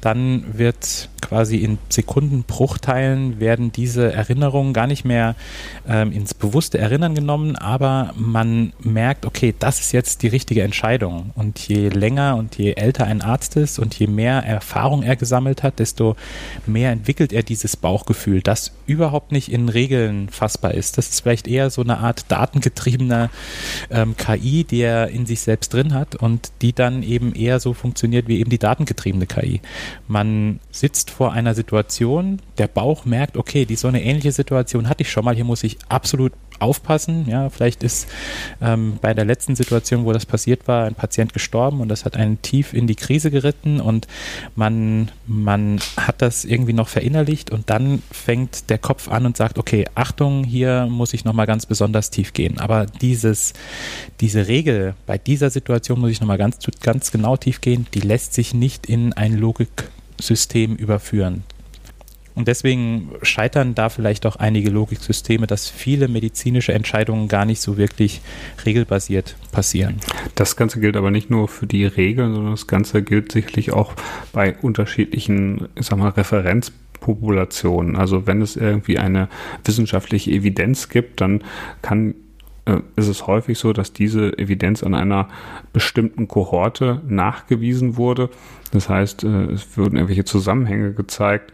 [0.00, 5.34] dann wird quasi in Sekundenbruchteilen werden diese Erinnerungen gar nicht mehr
[5.88, 11.30] ähm, ins bewusste Erinnern genommen, aber man merkt, okay, das ist jetzt die richtige Entscheidung.
[11.34, 15.62] Und je länger und je älter ein Arzt ist und je mehr Erfahrung er gesammelt
[15.62, 16.16] hat, desto
[16.66, 20.98] mehr entwickelt er dieses Bauchgefühl, das überhaupt nicht in Regeln fassbar ist.
[20.98, 23.30] Das ist vielleicht eher so eine Art datengetriebener
[23.90, 27.74] ähm, KI, die er in sich selbst drin hat und die dann eben eher so
[27.74, 29.60] funktioniert wie eben die datengetriebene KI.
[30.06, 35.02] Man sitzt vor einer Situation, der Bauch merkt, okay, die so eine ähnliche Situation hatte
[35.02, 37.26] ich schon mal, hier muss ich absolut aufpassen.
[37.28, 38.08] Ja, vielleicht ist
[38.60, 42.16] ähm, bei der letzten Situation, wo das passiert war, ein Patient gestorben und das hat
[42.16, 44.06] einen tief in die Krise geritten und
[44.56, 49.58] man, man hat das irgendwie noch verinnerlicht und dann fängt der Kopf an und sagt,
[49.58, 52.58] okay, Achtung, hier muss ich nochmal ganz besonders tief gehen.
[52.58, 53.52] Aber dieses,
[54.20, 58.34] diese Regel, bei dieser Situation muss ich nochmal ganz, ganz genau tief gehen, die lässt
[58.34, 59.34] sich nicht in ein
[60.18, 61.44] Logiksystem überführen.
[62.34, 67.76] Und deswegen scheitern da vielleicht auch einige Logiksysteme, dass viele medizinische Entscheidungen gar nicht so
[67.76, 68.20] wirklich
[68.64, 69.96] regelbasiert passieren.
[70.36, 73.94] Das Ganze gilt aber nicht nur für die Regeln, sondern das Ganze gilt sicherlich auch
[74.32, 77.96] bei unterschiedlichen, Referenzpopulationen.
[77.96, 79.28] Also wenn es irgendwie eine
[79.64, 81.42] wissenschaftliche Evidenz gibt, dann
[81.82, 82.14] kann
[82.68, 85.28] äh, ist es häufig so, dass diese Evidenz an einer
[85.72, 88.30] bestimmten Kohorte nachgewiesen wurde.
[88.72, 91.52] Das heißt, äh, es wurden irgendwelche Zusammenhänge gezeigt,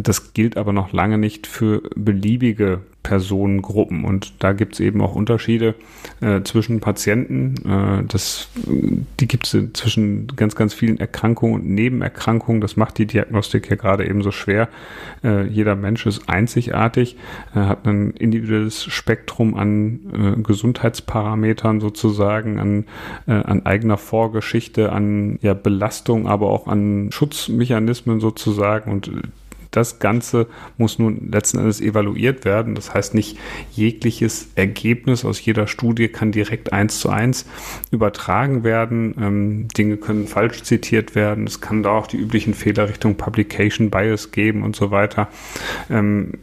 [0.00, 4.04] das gilt aber noch lange nicht für beliebige Personengruppen.
[4.04, 5.74] Und da gibt es eben auch Unterschiede
[6.20, 7.54] äh, zwischen Patienten.
[7.66, 8.48] Äh, das,
[9.18, 12.60] die gibt es zwischen ganz, ganz vielen Erkrankungen und Nebenerkrankungen.
[12.60, 14.68] Das macht die Diagnostik ja gerade eben so schwer.
[15.24, 17.16] Äh, jeder Mensch ist einzigartig,
[17.54, 22.84] hat ein individuelles Spektrum an äh, Gesundheitsparametern sozusagen, an,
[23.26, 28.92] äh, an eigener Vorgeschichte, an ja, Belastung, aber auch an Schutzmechanismen sozusagen.
[28.92, 29.10] Und
[29.72, 32.74] das Ganze muss nun letzten Endes evaluiert werden.
[32.74, 33.38] Das heißt, nicht
[33.72, 37.46] jegliches Ergebnis aus jeder Studie kann direkt eins zu eins
[37.90, 39.14] übertragen werden.
[39.18, 41.46] Ähm, Dinge können falsch zitiert werden.
[41.46, 45.28] Es kann da auch die üblichen Fehler Richtung Publication Bias geben und so weiter.
[45.90, 46.34] Ähm,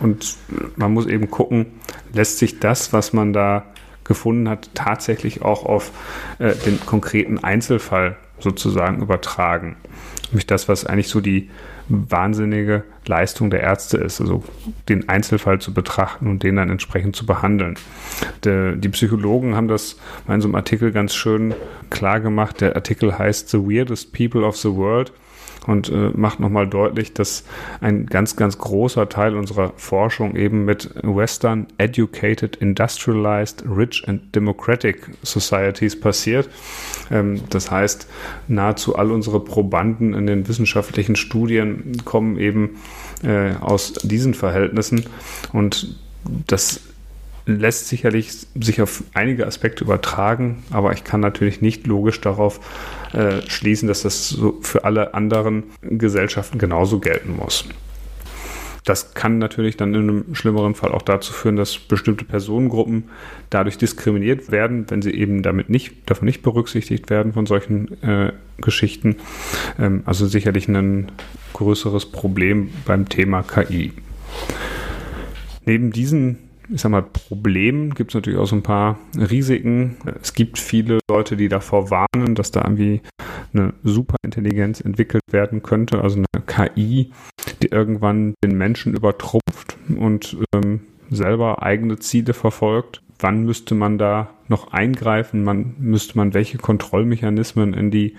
[0.00, 0.36] und
[0.76, 1.66] man muss eben gucken,
[2.14, 3.66] lässt sich das, was man da
[4.04, 5.92] gefunden hat, tatsächlich auch auf
[6.38, 9.76] äh, den konkreten Einzelfall sozusagen übertragen.
[10.30, 11.50] Nämlich das, was eigentlich so die
[11.90, 14.42] wahnsinnige Leistung der Ärzte ist, also
[14.88, 17.76] den Einzelfall zu betrachten und den dann entsprechend zu behandeln.
[18.44, 19.96] De, die Psychologen haben das
[20.28, 21.54] in so einem Artikel ganz schön
[21.90, 22.60] klar gemacht.
[22.60, 25.12] Der Artikel heißt The Weirdest People of the World
[25.66, 27.44] und äh, macht nochmal deutlich, dass
[27.80, 35.10] ein ganz, ganz großer Teil unserer Forschung eben mit Western Educated, Industrialized, Rich and Democratic
[35.22, 36.48] Societies passiert.
[37.10, 38.08] Ähm, das heißt,
[38.48, 42.76] nahezu all unsere Probanden in den wissenschaftlichen Studien kommen eben
[43.22, 45.04] äh, aus diesen Verhältnissen
[45.52, 45.98] und
[46.46, 46.80] das
[47.46, 52.60] lässt sicherlich sich auf einige Aspekte übertragen, aber ich kann natürlich nicht logisch darauf
[53.12, 57.64] äh, schließen, dass das so für alle anderen Gesellschaften genauso gelten muss.
[58.84, 63.04] Das kann natürlich dann in einem schlimmeren Fall auch dazu führen, dass bestimmte Personengruppen
[63.50, 68.32] dadurch diskriminiert werden, wenn sie eben damit nicht, davon nicht berücksichtigt werden von solchen äh,
[68.60, 69.16] Geschichten.
[69.78, 71.12] Ähm, also sicherlich ein
[71.52, 73.92] größeres Problem beim Thema KI.
[75.66, 79.96] Neben diesen ich sag mal, Problem gibt es natürlich auch so ein paar Risiken.
[80.22, 83.00] Es gibt viele Leute, die davor warnen, dass da irgendwie
[83.52, 87.10] eine Superintelligenz entwickelt werden könnte, also eine KI,
[87.62, 90.80] die irgendwann den Menschen übertrumpft und ähm,
[91.10, 93.02] selber eigene Ziele verfolgt.
[93.20, 95.44] Wann müsste man da noch eingreifen?
[95.44, 98.14] Man müsste man welche Kontrollmechanismen in die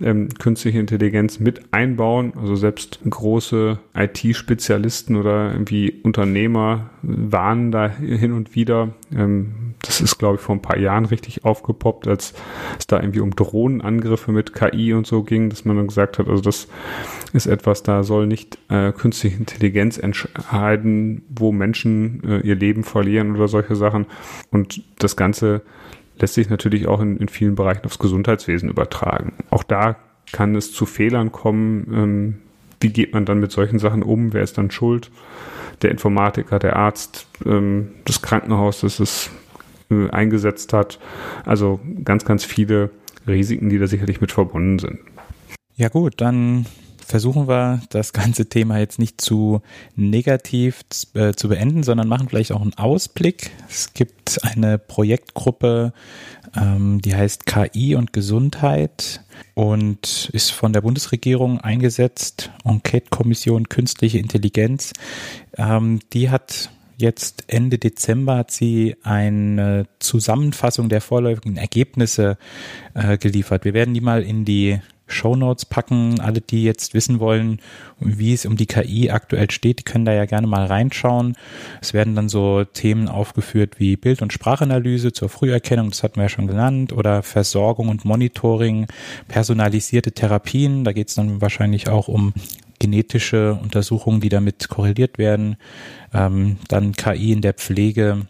[0.00, 2.32] ähm, künstliche Intelligenz mit einbauen?
[2.36, 8.94] Also selbst große IT-Spezialisten oder irgendwie Unternehmer warnen da hin und wieder.
[9.14, 9.65] Ähm,
[9.96, 12.34] das ist, glaube ich, vor ein paar Jahren richtig aufgepoppt, als
[12.78, 16.28] es da irgendwie um Drohnenangriffe mit KI und so ging, dass man dann gesagt hat,
[16.28, 16.68] also das
[17.32, 23.34] ist etwas, da soll nicht äh, künstliche Intelligenz entscheiden, wo Menschen äh, ihr Leben verlieren
[23.34, 24.06] oder solche Sachen.
[24.50, 25.62] Und das Ganze
[26.18, 29.32] lässt sich natürlich auch in, in vielen Bereichen aufs Gesundheitswesen übertragen.
[29.50, 29.96] Auch da
[30.30, 31.86] kann es zu Fehlern kommen.
[31.92, 32.34] Ähm,
[32.80, 34.34] wie geht man dann mit solchen Sachen um?
[34.34, 35.10] Wer ist dann schuld?
[35.80, 39.30] Der Informatiker, der Arzt, ähm, das Krankenhaus, das ist
[39.90, 40.98] äh, eingesetzt hat.
[41.44, 42.90] Also ganz, ganz viele
[43.26, 44.98] Risiken, die da sicherlich mit verbunden sind.
[45.76, 46.66] Ja gut, dann
[47.06, 49.62] versuchen wir das ganze Thema jetzt nicht zu
[49.94, 50.82] negativ
[51.14, 53.50] äh, zu beenden, sondern machen vielleicht auch einen Ausblick.
[53.68, 55.92] Es gibt eine Projektgruppe,
[56.56, 59.20] ähm, die heißt KI und Gesundheit
[59.54, 62.50] und ist von der Bundesregierung eingesetzt.
[62.64, 64.92] Enquete-Kommission Künstliche Intelligenz.
[65.56, 72.38] Ähm, die hat jetzt Ende Dezember hat sie eine Zusammenfassung der vorläufigen Ergebnisse
[72.94, 73.64] äh, geliefert.
[73.64, 76.20] Wir werden die mal in die Show Notes packen.
[76.20, 77.60] Alle, die jetzt wissen wollen,
[78.00, 81.36] wie es um die KI aktuell steht, die können da ja gerne mal reinschauen.
[81.80, 86.24] Es werden dann so Themen aufgeführt wie Bild- und Sprachanalyse zur Früherkennung, das hatten wir
[86.24, 88.86] ja schon genannt, oder Versorgung und Monitoring,
[89.28, 90.84] personalisierte Therapien.
[90.84, 92.32] Da geht es dann wahrscheinlich auch um
[92.78, 95.56] genetische Untersuchungen, die damit korreliert werden.
[96.12, 98.26] Ähm, dann KI in der Pflege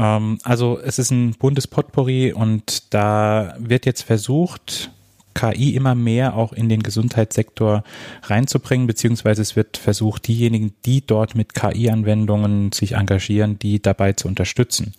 [0.00, 4.90] ähm, also es ist ein buntes Potpourri und da wird jetzt versucht,
[5.34, 7.84] KI immer mehr auch in den Gesundheitssektor
[8.24, 14.26] reinzubringen, beziehungsweise es wird versucht, diejenigen, die dort mit KI-Anwendungen sich engagieren, die dabei zu
[14.26, 14.94] unterstützen.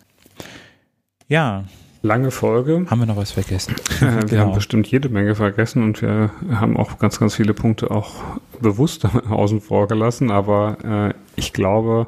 [1.28, 1.66] Ja.
[2.04, 2.86] Lange Folge.
[2.90, 3.76] Haben wir noch was vergessen?
[4.00, 4.42] wir genau.
[4.42, 8.24] haben bestimmt jede Menge vergessen und wir haben auch ganz, ganz viele Punkte auch
[8.60, 12.08] bewusst außen vor gelassen, aber äh, ich glaube,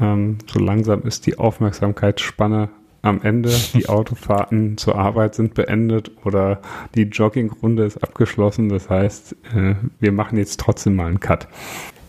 [0.00, 2.68] ähm, so langsam ist die Aufmerksamkeitsspanne
[3.00, 3.50] am Ende.
[3.72, 6.60] Die Autofahrten zur Arbeit sind beendet oder
[6.94, 8.68] die Joggingrunde ist abgeschlossen.
[8.68, 11.48] Das heißt, äh, wir machen jetzt trotzdem mal einen Cut.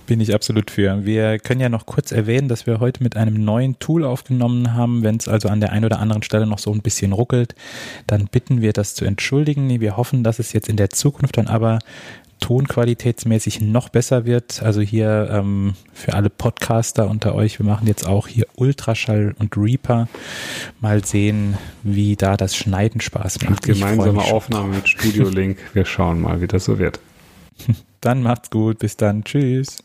[0.08, 1.06] Bin ich absolut für.
[1.06, 5.04] Wir können ja noch kurz erwähnen, dass wir heute mit einem neuen Tool aufgenommen haben.
[5.04, 7.56] Wenn es also an der einen oder anderen Stelle noch so ein bisschen ruckelt,
[8.06, 9.82] dann bitten wir das zu entschuldigen.
[9.82, 11.80] Wir hoffen, dass es jetzt in der Zukunft dann aber
[12.40, 14.62] tonqualitätsmäßig noch besser wird.
[14.62, 19.58] Also hier ähm, für alle Podcaster unter euch, wir machen jetzt auch hier Ultraschall und
[19.58, 20.08] Reaper.
[20.82, 23.64] Mal sehen, wie da das Schneiden Spaß macht.
[23.64, 25.58] gemeinsame Aufnahme mit Studio Link.
[25.74, 27.00] Wir schauen mal, wie das so wird.
[28.02, 28.80] Dann macht's gut.
[28.80, 29.24] Bis dann.
[29.24, 29.85] Tschüss.